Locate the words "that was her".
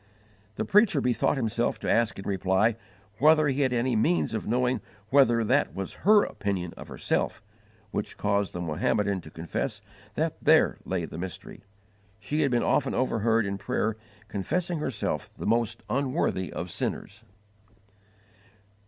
5.43-6.23